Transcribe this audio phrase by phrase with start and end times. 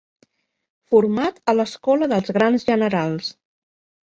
[0.95, 3.33] Format a l'escola dels grans generals.